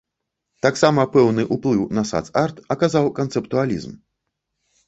[0.65, 3.93] Таксама пэўны ўплыў на сац-арт аказаў канцэптуалізм.